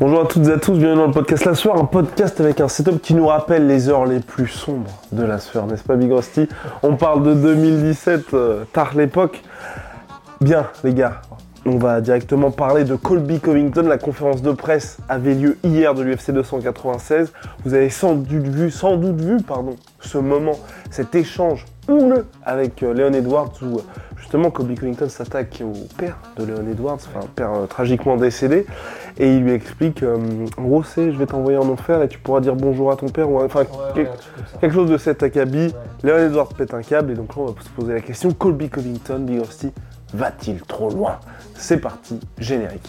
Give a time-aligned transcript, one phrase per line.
[0.00, 2.62] Bonjour à toutes et à tous, bienvenue dans le podcast La Sueur, un podcast avec
[2.62, 5.94] un setup qui nous rappelle les heures les plus sombres de La Sueur, n'est-ce pas
[5.96, 6.48] Big Rusty?
[6.82, 9.42] On parle de 2017, euh, tard l'époque.
[10.40, 11.20] Bien les gars,
[11.66, 13.82] on va directement parler de Colby Covington.
[13.82, 17.30] La conférence de presse avait lieu hier de l'UFC 296.
[17.66, 20.58] Vous avez sans doute vu, sans doute vu, pardon, ce moment,
[20.90, 23.82] cet échange houleux avec euh, Leon Edwards où euh,
[24.16, 28.66] justement Colby Covington s'attaque au père de Leon Edwards, enfin un père euh, tragiquement décédé,
[29.18, 30.18] et il lui explique, euh,
[30.56, 33.08] en gros c'est je vais t'envoyer en enfer et tu pourras dire bonjour à ton
[33.08, 34.08] père, ou enfin quel-
[34.60, 35.74] quelque chose de cet acabit.
[36.02, 38.68] Leon Edwards pète un câble et donc là on va se poser la question, Colby
[38.68, 39.72] Covington, Big Rusty,
[40.14, 41.18] va-t-il trop loin?
[41.54, 42.88] C'est parti, générique.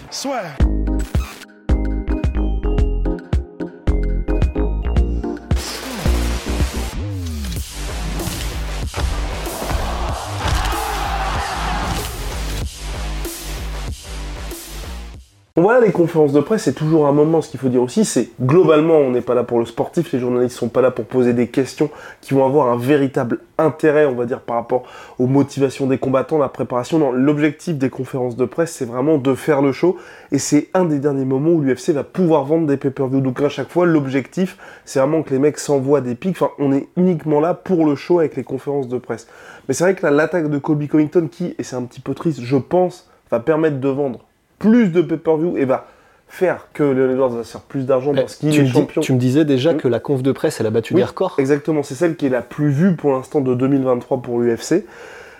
[15.57, 17.41] Voilà, les conférences de presse, c'est toujours un moment.
[17.41, 20.13] Ce qu'il faut dire aussi, c'est globalement, on n'est pas là pour le sportif.
[20.13, 21.89] Les journalistes sont pas là pour poser des questions
[22.21, 24.83] qui vont avoir un véritable intérêt, on va dire, par rapport
[25.19, 26.99] aux motivations des combattants, la préparation.
[26.99, 29.97] Non, l'objectif des conférences de presse, c'est vraiment de faire le show.
[30.31, 33.19] Et c'est un des derniers moments où l'UFC va pouvoir vendre des pay-per-view.
[33.19, 36.41] Donc à chaque fois, l'objectif, c'est vraiment que les mecs s'envoient des pics.
[36.41, 39.27] Enfin, on est uniquement là pour le show avec les conférences de presse.
[39.67, 42.39] Mais c'est vrai que l'attaque de Colby Covington, qui, et c'est un petit peu triste,
[42.41, 44.21] je pense, va permettre de vendre
[44.61, 45.87] plus de pay-per-view et va
[46.27, 49.01] faire que Leon Edwards va se faire plus d'argent parce qu'il tu, est champion.
[49.01, 49.77] tu me disais déjà Oui.
[49.77, 51.35] que la conf de presse, elle a battu Oui, des records.
[51.39, 54.85] Exactement, c'est celle qui est la plus vue pour l'instant de 2023 pour l'UFC.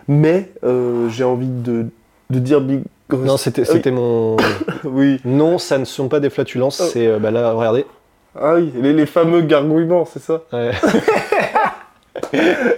[0.10, 1.86] Mais euh, j'ai envie de,
[2.30, 2.82] de dire Big
[3.14, 3.92] Non, c'était Ah oui.
[3.92, 4.36] mon.
[4.84, 5.22] Oui.
[5.24, 6.90] Non, ça ne sont pas des flatulences, Oh.
[6.92, 7.08] c'est.
[7.08, 7.86] euh, bah là, regardez.
[8.38, 10.72] Ah oui, les, les fameux gargouillements, c'est ça Ouais.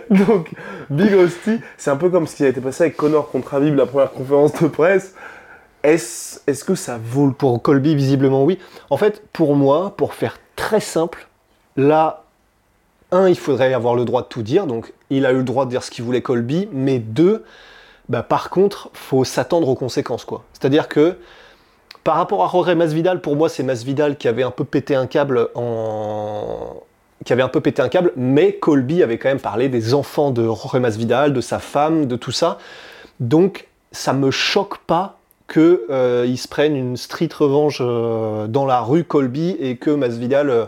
[0.09, 0.51] Donc,
[0.89, 3.75] Big Rusty, c'est un peu comme ce qui a été passé avec Connor contre Habib,
[3.75, 5.15] la première conférence de presse.
[5.83, 8.57] Est-ce que ça vaut Pour Colby, visiblement, oui.
[8.89, 11.27] En fait, pour moi, pour faire très simple,
[11.75, 12.23] là,
[13.11, 14.65] un, il faudrait avoir le droit de tout dire.
[14.65, 16.69] Donc, il a eu le droit de dire ce qu'il voulait Colby.
[16.71, 17.43] Mais deux,
[18.07, 20.43] bah, par contre, faut s'attendre aux conséquences, quoi.
[20.53, 21.17] C'est-à-dire que,
[22.03, 25.07] par rapport à Jorge Masvidal, pour moi, c'est Masvidal qui avait un peu pété un
[25.07, 25.49] câble
[27.25, 30.31] qui avait un peu pété un câble, mais Colby avait quand même parlé des enfants
[30.31, 32.57] de Jorge Masvidal, de sa femme, de tout ça.
[33.21, 38.81] Donc, ça me choque pas que euh, se prenne une street revanche euh, dans la
[38.81, 40.65] rue Colby et que Masvidal euh,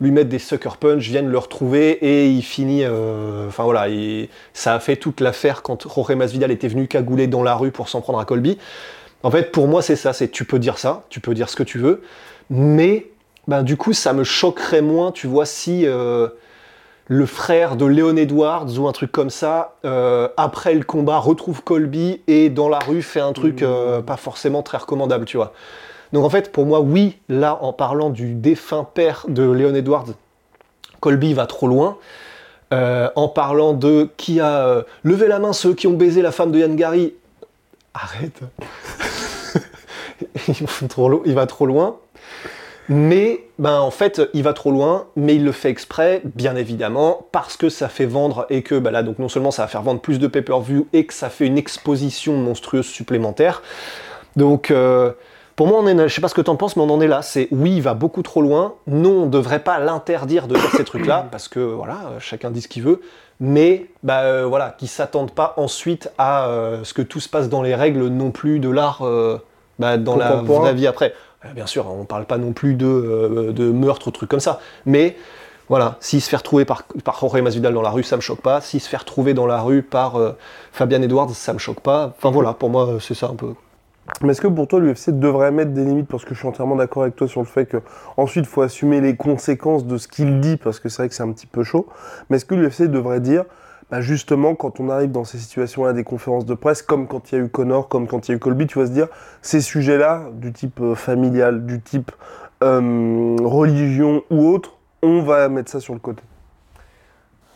[0.00, 2.84] lui mette des sucker punch, vienne le retrouver et il finit.
[2.86, 7.42] Enfin voilà, il- ça a fait toute l'affaire quand Jorge Masvidal était venu cagouler dans
[7.42, 8.58] la rue pour s'en prendre à Colby.
[9.24, 10.12] En fait, pour moi, c'est ça.
[10.12, 12.02] C'est tu peux dire ça, tu peux dire ce que tu veux,
[12.48, 13.06] mais
[13.48, 15.84] ben, du coup, ça me choquerait moins, tu vois, si
[17.08, 21.62] le frère de Léon Edwards ou un truc comme ça, euh, après le combat, retrouve
[21.62, 25.54] Colby et dans la rue fait un truc euh, pas forcément très recommandable, tu vois.
[26.12, 30.06] Donc en fait, pour moi, oui, là, en parlant du défunt père de Léon Edwards,
[31.00, 31.96] Colby va trop loin.
[32.74, 36.52] Euh, en parlant de qui a levé la main ceux qui ont baisé la femme
[36.52, 37.14] de Yann Gary,
[37.94, 38.40] arrête.
[41.24, 41.96] Il va trop loin.
[42.88, 47.26] Mais ben en fait, il va trop loin, mais il le fait exprès, bien évidemment,
[47.32, 49.82] parce que ça fait vendre et que bah là donc non seulement ça va faire
[49.82, 53.62] vendre plus de pay-per-view et que ça fait une exposition monstrueuse supplémentaire.
[54.36, 55.12] Donc euh,
[55.56, 56.90] pour moi, on est, là- je sais pas ce que tu en penses, mais on
[56.90, 57.20] en est là.
[57.20, 58.74] C'est oui, il va beaucoup trop loin.
[58.86, 62.62] Non, on ne devrait pas l'interdire de faire ces trucs-là, parce que voilà, chacun dit
[62.62, 63.00] ce qu'il veut.
[63.40, 67.48] Mais bah, euh, voilà, qu'ils s'attendent pas ensuite à euh, ce que tout se passe
[67.48, 69.38] dans les règles non plus de l'art euh,
[69.78, 71.12] bah, dans la vie après.
[71.44, 74.60] Euh, Bien sûr, on parle pas non plus de, euh, meurtre ou trucs comme ça.
[74.86, 75.16] Mais
[75.68, 76.84] voilà, s'il se fait retrouver par,
[77.20, 78.60] Jorge Masvidal dans la rue, ça me choque pas.
[78.60, 80.32] S'il se fait retrouver dans la rue par euh,
[80.80, 82.14] Edwards, ça me choque pas.
[82.16, 83.54] Enfin voilà, pour moi, c'est ça un peu.
[84.22, 86.08] Mais est-ce que pour toi, l'UFC devrait mettre des limites?
[86.08, 87.76] Parce que je suis entièrement d'accord avec toi sur le fait que
[88.16, 91.14] ensuite il faut assumer les conséquences de ce qu'il dit, parce que c'est vrai que
[91.14, 91.86] c'est un petit peu chaud.
[92.28, 93.44] Mais est-ce que l'UFC devrait dire,
[93.90, 97.38] bah justement, quand on arrive dans ces situations-là, des conférences de presse, comme quand il
[97.38, 99.08] y a eu Connor, comme quand il y a eu Colby, tu vas se dire,
[99.40, 102.12] ces sujets-là, du type euh, familial, du type
[102.62, 106.22] euh, religion ou autre, on va mettre ça sur le côté.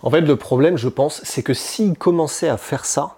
[0.02, 3.16] En fait, le problème, je pense, c'est que s'il commençait à faire ça,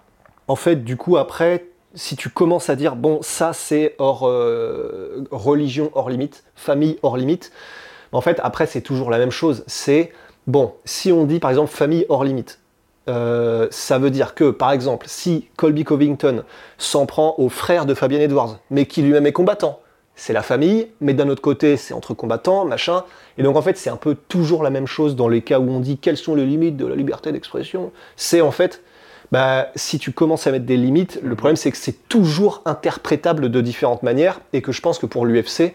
[0.49, 5.25] en fait, du coup, après, si tu commences à dire, bon, ça c'est hors euh,
[5.31, 7.53] religion, hors limite, famille, hors limite,
[8.13, 9.65] en fait, après, c'est toujours la même chose.
[9.67, 10.13] C'est,
[10.47, 12.61] bon, si on dit par exemple famille hors limite,
[13.09, 16.45] euh, ça veut dire que, par exemple, si Colby Covington
[16.79, 19.81] s'en prend au frère de Fabien Edwards, mais qui lui-même est combattant,
[20.17, 23.05] c'est la famille, mais d'un autre côté, c'est entre combattants, machin.
[23.37, 25.69] Et donc, en fait, c'est un peu toujours la même chose dans les cas où
[25.69, 27.91] on dit quelles sont les limites de la liberté d'expression.
[28.17, 28.81] C'est en fait,
[29.33, 33.51] bah, si tu commences à mettre des limites, le problème, c'est que c'est toujours interprétable
[33.51, 35.75] de différentes manières, et que je pense que pour l'UFC,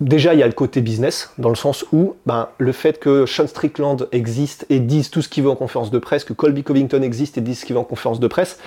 [0.00, 3.24] Déjà, il y a le côté business, dans le sens où ben, le fait que
[3.24, 6.62] Sean Strickland existe et dise tout ce qu'il veut en conférence de presse, que Colby
[6.64, 8.58] Covington existe et dise ce qu'il veut en conférence de presse,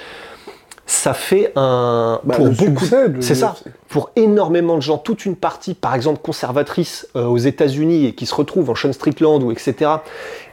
[0.87, 2.83] ça fait un Bah, pour beaucoup
[3.19, 3.55] c'est ça.
[3.89, 8.25] pour énormément de gens toute une partie par exemple conservatrice euh, aux États-Unis et qui
[8.25, 9.91] se retrouve en Sean Strickland ou etc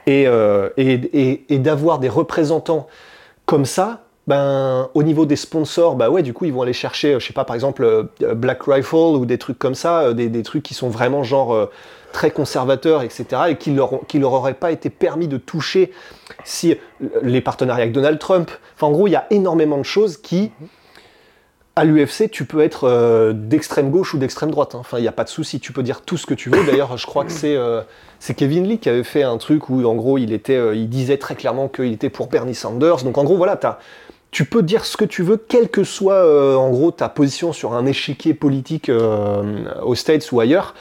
[0.07, 2.87] et, euh, et, et- et d'avoir des représentants
[3.47, 7.15] comme ça ben au niveau des sponsors bah ouais du coup ils vont aller chercher
[7.15, 10.13] euh, je sais pas par exemple euh, Black Rifle ou des trucs comme ça euh,
[10.15, 11.69] des, des trucs qui sont vraiment genre
[12.13, 15.93] très conservateurs etc et qui leur qui leur auraient pas été permis de toucher
[16.45, 16.77] si
[17.23, 20.51] les partenariats avec Donald Trump enfin en gros il y a énormément de choses qui
[21.79, 24.75] à l'UFC, tu peux être d'extrême gauche ou d'extrême droite.
[24.75, 24.79] hein.
[24.81, 25.61] Enfin, il n'y a pas de souci.
[25.61, 26.65] Tu peux dire tout ce que tu veux.
[26.65, 30.17] D'ailleurs, je crois que c'est Kevin Lee qui avait fait un truc où, en gros,
[30.17, 33.03] il, était, il disait très clairement qu'il était pour Bernie Sanders.
[33.05, 33.79] Donc, en gros, voilà, t'as-
[34.37, 37.55] tu peux dire ce que tu veux, quelle que soit, euh, en gros, ta position
[37.55, 40.75] sur un échiquier politique euh, aux States ou ailleurs.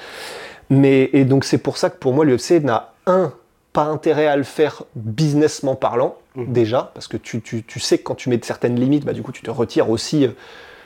[0.70, 3.32] Mais, et donc, c'est pour ça que pour moi, l'UFC n'a, un,
[3.72, 8.04] pas intérêt à le faire businessment parlant, déjà, parce que tu, tu- tu sais que
[8.04, 10.26] quand tu mets de certaines limites, bah, du coup, tu te retires aussi.
[10.26, 10.32] euh,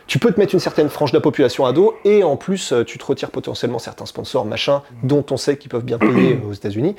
[0.05, 2.71] tu peux te mettre une certaine frange de la population à dos et en plus
[2.85, 6.53] tu te retires potentiellement certains sponsors, machin, dont on sait qu'ils peuvent bien payer aux
[6.53, 6.95] États-Unis.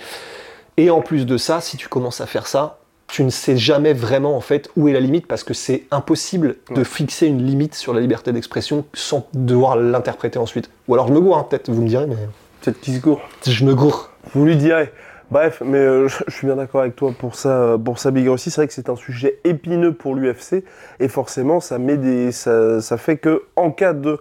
[0.79, 2.80] Et en plus de ça, si tu commences à faire ça,
[3.13, 6.57] tu ne sais jamais vraiment en fait où est la limite parce que c'est impossible
[6.75, 10.71] de fixer une limite sur la liberté d'expression sans devoir l'interpréter ensuite.
[10.89, 12.17] Ou alors je me gourre, hein, peut-être, vous me direz, mais
[12.61, 13.23] Peut-être qu'il se court.
[13.47, 14.11] je me gourre.
[14.35, 14.93] Vous lui direz.
[15.31, 18.29] Bref, mais euh, je, je suis bien d'accord avec toi pour ça, pour ça Big.
[18.37, 20.65] C'est vrai que c'est un sujet épineux pour l'UFC
[20.99, 24.19] et forcément, ça met des, ça, ça fait que en cas de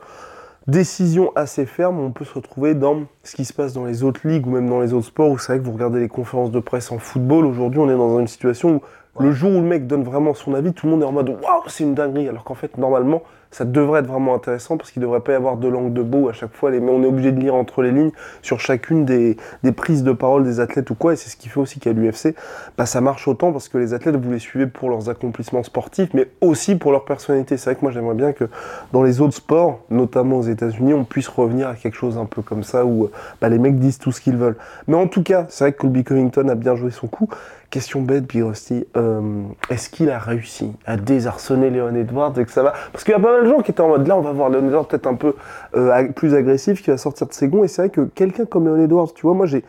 [0.68, 4.28] décision assez ferme, on peut se retrouver dans ce qui se passe dans les autres
[4.28, 5.30] ligues ou même dans les autres sports.
[5.30, 7.46] Où c'est vrai que vous regardez les conférences de presse en football.
[7.46, 8.82] Aujourd'hui, on est dans une situation
[9.16, 11.12] où le jour où le mec donne vraiment son avis, tout le monde est en
[11.12, 12.30] mode waouh, c'est une dinguerie.
[12.30, 15.36] Alors qu'en fait, normalement, ça devrait être vraiment intéressant parce qu'il ne devrait pas y
[15.36, 16.72] avoir de langue de beau à chaque fois.
[16.72, 18.12] Mais on est obligé de lire entre les lignes
[18.42, 21.14] sur chacune des, des prises de parole des athlètes ou quoi.
[21.14, 22.36] Et c'est ce qui fait aussi qu'à l'UFC,
[22.78, 26.10] bah, ça marche autant parce que les athlètes, vous les suivez pour leurs accomplissements sportifs,
[26.14, 27.58] mais aussi pour leur personnalité.
[27.58, 28.46] C'est vrai que moi, j'aimerais bien que
[28.94, 32.42] dans les autres sports, notamment aux États-Unis, on puisse revenir à quelque chose un peu
[32.42, 33.12] comme ça où euh,
[33.42, 34.58] bah, les mecs disent tout ce qu'ils veulent.
[34.88, 37.30] Mais en tout cas, c'est vrai que Colby Covington a bien joué son coup.
[37.70, 42.52] Question bête, Big Rusty, euh, est-ce qu'il a réussi à désarçonner Léon Edwards et que
[42.52, 42.74] ça va?
[42.92, 44.32] Parce qu'il y a pas mal de gens qui étaient en mode là, on va
[44.32, 45.36] voir Léon Edwards peut-être un peu
[45.76, 47.64] euh, plus agressif, qui va sortir de ses gonds.
[47.64, 49.64] Et c'est vrai que quelqu'un comme Léon Edwards, tu vois, moi j'ai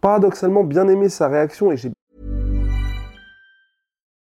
[0.00, 1.92] paradoxalement bien aimé sa réaction et j'ai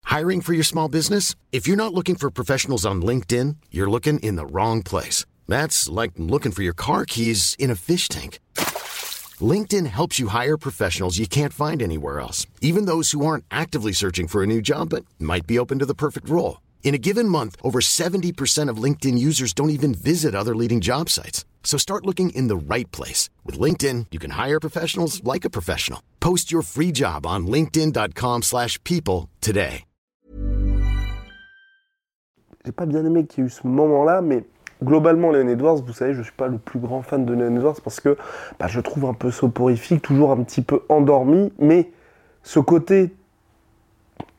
[0.06, 1.34] Hiring for your small business?
[1.52, 5.26] If you're not looking for professionals on LinkedIn, you're looking in the wrong place.
[5.48, 8.38] That's like looking for your car keys in a fish tank.
[9.44, 13.92] LinkedIn helps you hire professionals you can't find anywhere else, even those who aren't actively
[13.92, 16.62] searching for a new job but might be open to the perfect role.
[16.84, 21.10] In a given month, over 70% of LinkedIn users don't even visit other leading job
[21.10, 21.44] sites.
[21.64, 23.32] So start looking in the right place.
[23.44, 26.04] With LinkedIn, you can hire professionals like a professional.
[26.20, 29.86] Post your free job on linkedin.com/people slash people today.
[32.66, 34.44] j'ai pas bien aimé qu'il y ait eu ce moment-là, mais
[34.84, 37.82] globalement, Léon Edwards, vous savez, je suis pas le plus grand fan de Léon Edwards
[37.84, 38.18] parce que
[38.60, 41.90] bah, je trouve un peu soporifique, toujours un petit peu endormi, mais
[42.44, 43.14] ce côté.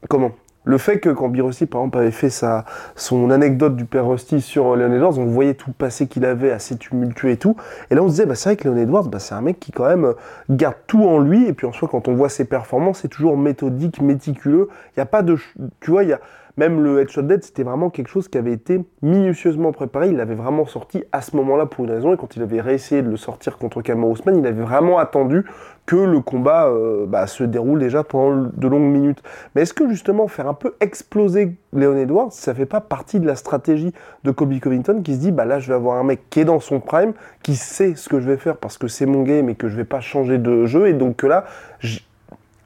[0.09, 0.33] Comment?
[0.67, 2.65] Le fait que quand Birossi, par exemple, avait fait sa,
[2.97, 6.25] son anecdote du père Rusty sur euh, Léon Edwards, on voyait tout le passé qu'il
[6.25, 7.55] avait, assez tumultueux et tout.
[7.91, 9.61] Et là, on se disait, bah, c'est vrai que Léon Edwards, bah, c'est un mec
[9.61, 10.15] qui, quand même, euh,
[10.49, 11.47] garde tout en lui.
[11.47, 14.69] Et puis, en soi, quand on voit ses performances, c'est toujours méthodique, méticuleux.
[14.89, 15.37] Il n'y a pas de.
[15.81, 16.21] Tu vois, il y a.
[16.57, 20.09] Même le Headshot Dead, c'était vraiment quelque chose qui avait été minutieusement préparé.
[20.09, 22.15] Il l'avait vraiment sorti à ce moment-là pour une raison.
[22.15, 25.45] Et quand il avait réessayé de le sortir contre Kamar Ousmane, il avait vraiment attendu
[25.85, 29.23] que le combat euh, bah, se déroule déjà pendant de longues minutes.
[29.55, 33.27] Mais est-ce que justement faire un peu exploser Léon Edwards, ça fait pas partie de
[33.27, 33.93] la stratégie
[34.23, 36.45] de Kobe Covington qui se dit bah là je vais avoir un mec qui est
[36.45, 39.49] dans son prime, qui sait ce que je vais faire parce que c'est mon game
[39.49, 41.45] et que je vais pas changer de jeu et donc que là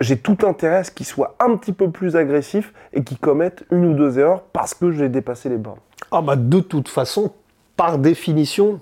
[0.01, 3.65] j'ai tout intérêt à ce qu'il soit un petit peu plus agressif et qu'il commette
[3.71, 5.79] une ou deux erreurs parce que j'ai dépassé les bornes.
[6.11, 7.33] Ah bah de toute façon,
[7.77, 8.81] par définition,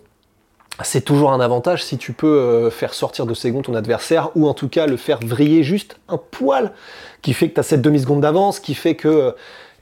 [0.82, 4.30] c'est toujours un avantage si tu peux euh, faire sortir de ses gonds ton adversaire
[4.37, 6.73] ou en tout cas le faire vriller juste un poil
[7.23, 9.32] qui fait que tu as cette demi-seconde d'avance, qui fait que euh,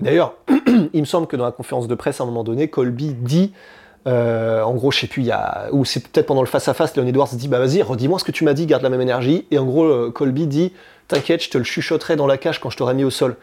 [0.00, 0.34] D'ailleurs,
[0.92, 3.52] il me semble que dans la conférence de presse, à un moment donné, Colby dit,
[4.06, 6.96] euh, en gros, je sais plus, il y a, ou c'est peut-être pendant le face-à-face,
[6.96, 9.46] Leon Edwards dit, bah vas-y, redis-moi ce que tu m'as dit, garde la même énergie.
[9.50, 10.72] Et en gros, euh, Colby dit,
[11.08, 13.36] t'inquiète, je te le chuchoterai dans la cage quand je t'aurai mis au sol.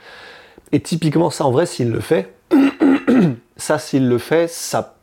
[0.72, 2.34] Et typiquement, ça en vrai, s'il le fait,
[3.58, 4.96] ça, s'il le fait, ça,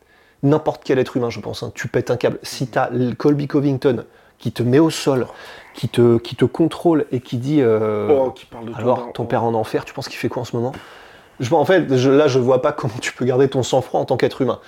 [0.43, 2.39] n'importe quel être humain, je pense, hein, tu pètes un câble.
[2.43, 4.05] Si t'as Colby Covington
[4.39, 5.27] qui te met au sol,
[5.75, 9.25] qui te, qui te contrôle et qui dit, euh, Oh, qui parle de alors ton
[9.25, 10.73] père en enfer, tu penses qu'il fait quoi en ce moment?
[11.41, 14.05] Je, En fait, je- là, je vois pas comment tu peux garder ton sang-froid en
[14.05, 14.59] tant qu'être humain.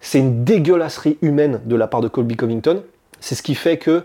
[0.00, 2.82] C'est une dégueulasserie humaine de la part de Colby Covington.
[3.20, 4.04] C'est ce qui fait que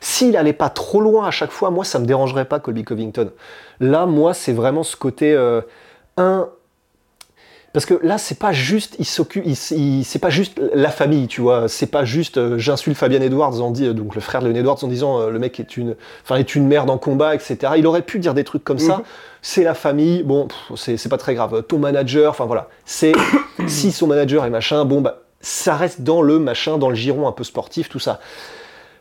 [0.00, 3.30] s'il allait pas trop loin à chaque fois, moi, ça me dérangerait pas Colby Covington.
[3.80, 5.62] Là, moi, c'est vraiment ce côté euh,
[6.18, 6.48] un.
[7.72, 11.68] Parce que là, c'est pas juste, il s'occupe, c'est pas juste la famille, tu vois.
[11.68, 14.84] C'est pas juste, euh, j'insulte Fabian Edwards en dit, donc le frère de Leon Edwards
[14.84, 17.72] en disant, euh, le mec est une, enfin est une merde en combat, etc.
[17.76, 18.98] Il aurait pu dire des trucs comme ça.
[18.98, 19.04] Mhm.
[19.42, 20.46] C'est la famille, bon,
[20.76, 21.64] c'est pas très grave.
[21.64, 22.68] Ton manager, enfin voilà.
[22.84, 23.12] C'est
[23.66, 27.28] si son manager est machin, bon bah ça reste dans le machin, dans le giron
[27.28, 28.18] un peu sportif, tout ça.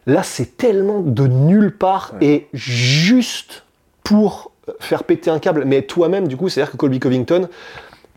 [0.06, 3.64] Là, c'est tellement de nulle part et juste
[4.04, 5.64] pour faire péter un câble.
[5.66, 7.48] Mais toi-même, du coup, c'est-à-dire que Colby Covington,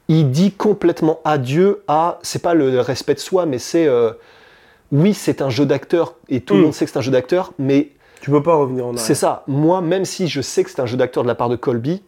[0.09, 2.18] il dit complètement adieu à.
[2.23, 3.87] C'est pas le respect de soi, mais c'est.
[3.87, 4.12] euh,
[4.92, 6.62] oui, c'est un jeu d'acteur et tout le Mm.
[6.64, 7.90] monde sait que c'est un jeu d'acteur, mais
[8.21, 9.00] Tu peux pas revenir en arrière.
[9.04, 9.42] c'est ça.
[9.47, 12.02] Moi, même si je sais que c'est un jeu d'acteur de la part de Colby,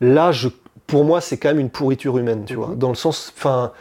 [0.00, 0.48] là, je,
[0.86, 2.72] pour moi, c'est quand même une pourriture humaine, tu vois.
[2.76, 3.72] Dans le sens, enfin,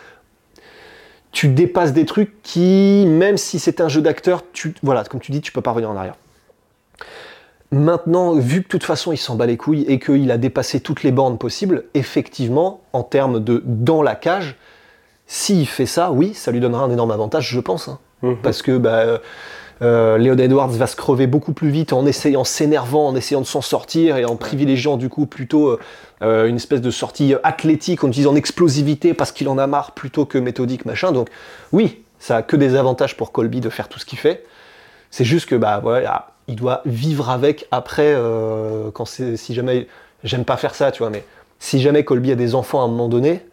[1.31, 5.31] tu dépasses des trucs qui, même si c'est un jeu d'acteur, tu, voilà, comme tu
[5.31, 6.15] dis, tu peux pas revenir en arrière.
[7.71, 10.79] Maintenant, vu que de toute façon il s'en bat les couilles et qu'il a dépassé
[10.79, 14.55] toutes les bornes possibles, effectivement, en termes de dans la cage,
[15.25, 17.89] s'il fait ça, oui, ça lui donnera un énorme avantage, je pense.
[17.89, 17.99] hein.
[18.21, 18.37] Mhm.
[18.41, 19.19] Parce que bah,
[19.81, 23.15] euh, euh, Léon Edwards va se crever beaucoup plus vite en essayant, en s'énervant, en
[23.15, 25.79] essayant de s'en sortir et en privilégiant du coup plutôt euh,
[26.21, 30.25] euh, une espèce de sortie athlétique en utilisant explosivité parce qu'il en a marre plutôt
[30.25, 31.11] que méthodique machin.
[31.11, 31.29] Donc
[31.71, 34.45] oui, ça a que des avantages pour Colby de faire tout ce qu'il fait.
[35.11, 39.87] C'est juste que bah voilà, il doit vivre avec après euh, quand c'est si jamais
[40.23, 41.23] j'aime pas faire ça, tu vois, mais
[41.59, 43.45] si jamais Colby a des enfants à un moment donné,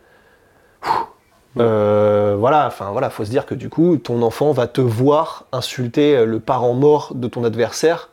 [2.35, 5.47] euh, voilà, enfin voilà, faut se dire que du coup, ton enfant va te voir
[5.53, 8.11] insulter euh, le parent mort de ton adversaire.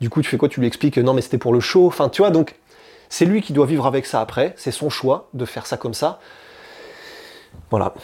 [0.00, 0.48] Du coup, tu fais quoi?
[0.48, 1.86] Tu lui expliques que non, mais c'était pour le show.
[1.86, 2.56] Enfin, tu vois, donc
[3.08, 4.54] c'est lui qui doit vivre avec ça après.
[4.56, 6.20] C'est son choix de faire ça comme ça.
[7.70, 7.94] Voilà.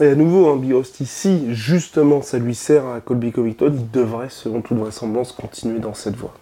[0.00, 3.90] Et à nouveau, hein, Big Rusty, si justement ça lui sert à Colby Covington, il
[3.90, 6.32] devrait, selon toute vraisemblance, continuer dans cette voie.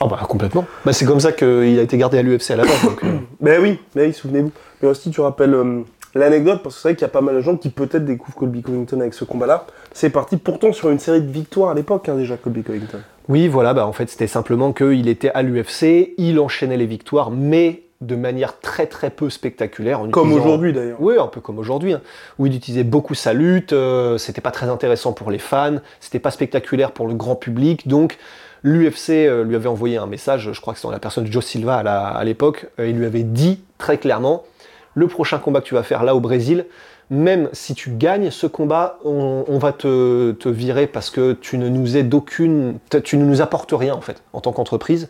[0.00, 0.64] Ah bah complètement.
[0.84, 2.82] Bah, c'est comme ça qu'il a été gardé à l'UFC à la base.
[2.82, 4.50] donc, euh, Ben oui, mais oui, souvenez-vous.
[4.80, 5.82] Mais aussi, tu rappelles euh,
[6.14, 8.36] l'anecdote, parce que c'est vrai qu'il y a pas mal de gens qui peut-être découvrent
[8.36, 9.66] Colby Covington avec ce combat-là.
[9.92, 12.98] C'est parti pourtant sur une série de victoires à l'époque, hein, déjà, Colby Covington.
[13.28, 17.30] Oui, voilà, bah en fait, c'était simplement qu'il était à l'UFC, il enchaînait les victoires,
[17.30, 20.00] mais de manière très très peu spectaculaire.
[20.00, 20.96] en Comme utilisant- aujourd'hui, d'ailleurs.
[21.00, 22.00] Oui, un peu comme aujourd'hui, hein,
[22.40, 26.18] où il utilisait beaucoup sa lutte, euh, c'était pas très intéressant pour les fans, c'était
[26.18, 28.18] pas spectaculaire pour le grand public, donc
[28.64, 31.30] l'UFC euh, lui avait envoyé un message, je crois que c'est dans la personne de
[31.32, 34.42] Joe Silva à l'époque, euh, il lui avait dit très clairement,
[34.94, 36.66] le prochain combat que tu vas faire là au Brésil,
[37.10, 41.96] même si tu gagnes ce combat, on, va te, virer parce que tu ne nous
[41.96, 45.08] aides d'aucune, tu ne nous apportes rien en fait en tant qu'entreprise.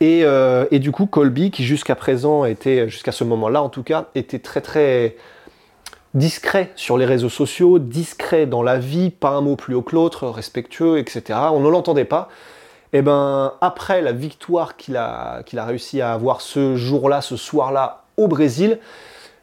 [0.00, 3.82] Et, euh, et du coup, Colby, qui jusqu'à présent était, jusqu'à ce moment-là en tout
[3.82, 5.16] cas, était très très
[6.14, 9.94] discret sur les réseaux sociaux, discret dans la vie, pas un mot plus haut que
[9.94, 11.38] l'autre, respectueux, etc.
[11.52, 12.28] On ne l'entendait pas.
[12.92, 17.36] Et ben après la victoire qu'il a, qu'il a réussi à avoir ce jour-là, ce
[17.36, 18.78] soir-là au Brésil,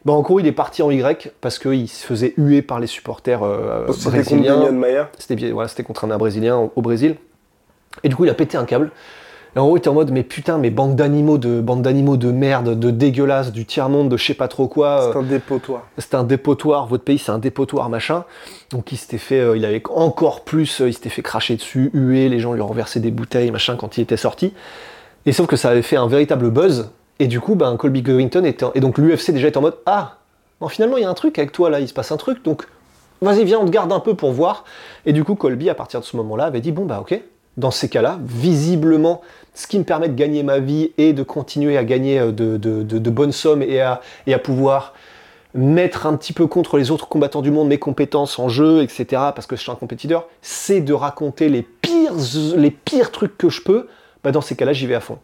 [0.04, 2.86] ben en gros il est parti en Y parce qu'il se faisait huer par les
[2.86, 4.70] supporters euh, brésiliens.
[5.18, 7.16] C'était voilà, contre un Brésilien au, Brésil.
[8.04, 8.90] Et du coup, il a pété un câble.
[9.56, 12.16] Et en gros, il était en mode, mais putain, mais bande d'animaux de, bande d'animaux
[12.16, 15.10] de merde, de dégueulasse, du tiers-monde, de je sais pas trop quoi.
[15.10, 15.86] C'est euh, un dépotoir.
[15.96, 18.24] c'est un dépotoir, votre pays c'est un dépotoir machin.
[18.70, 22.28] Donc il s'était fait, euh, il avait encore plus, il s'était fait cracher dessus, huer,
[22.28, 24.52] les gens lui renversaient des bouteilles machin quand il était sorti.
[25.26, 26.90] Et sauf que ça avait fait un véritable buzz.
[27.18, 30.16] Et du coup, ben, Colby Covington était, et donc l'UFC déjà était en mode ah,
[30.68, 32.66] finalement il y a un truc avec toi là, il se passe un truc, donc
[33.20, 34.64] vas-y viens on te garde un peu pour voir.
[35.06, 37.20] Et du coup Colby à partir de ce moment-là avait dit bon bah ok,
[37.58, 39.20] dans ces cas-là, visiblement,
[39.52, 43.10] ce qui me permet de gagner ma vie et de continuer à gagner euh, de,
[43.10, 44.94] bonnes sommes et à, et à pouvoir
[45.54, 49.06] mettre un petit peu contre les autres combattants du monde mes compétences en jeu, etc.,
[49.34, 52.12] parce que je suis un compétiteur, c'est de raconter les pires,
[52.56, 53.88] les pires trucs que je peux,
[54.24, 55.18] bah dans ces cas-là, j'y vais à fond.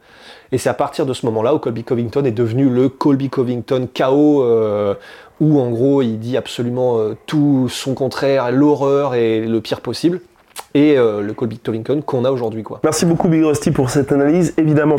[0.52, 3.88] Et c'est à partir de ce moment-là où Colby Covington est devenu le Colby Covington
[3.92, 4.94] KO, euh,
[5.40, 10.20] où en gros il dit absolument euh, tout son contraire, l'horreur et le pire possible,
[10.74, 12.62] et euh, le Colby Covington qu'on a aujourd'hui.
[12.62, 12.80] quoi.
[12.84, 14.54] Merci beaucoup, Big Rusty, pour cette analyse.
[14.56, 14.96] Évidemment,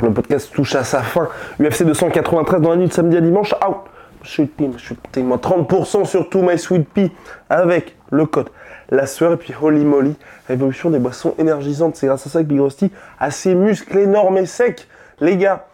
[0.00, 1.28] Le podcast touche à sa fin.
[1.60, 3.54] UFC 293 dans la nuit de samedi à dimanche.
[3.66, 3.76] Out.
[4.22, 7.10] Sweet Pea, Sweet Pea, 30% sur tout My Sweet Pea
[7.50, 8.48] avec le code
[8.90, 10.14] La Sueur et puis Holy Moly,
[10.48, 11.96] révolution des boissons énergisantes.
[11.96, 14.86] C'est grâce à ça que Big Rusty a ses muscles énormes et secs.
[15.20, 15.66] Les gars,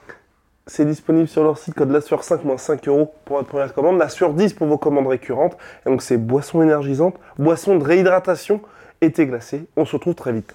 [0.67, 3.75] c'est disponible sur leur site, code La Sueur 5 moins 5 euros pour votre première
[3.75, 5.57] commande, La Sueur 10 pour vos commandes récurrentes.
[5.85, 8.61] Et donc c'est boissons énergisantes, boissons de réhydratation,
[9.01, 9.65] été glacé.
[9.77, 10.55] On se retrouve très vite.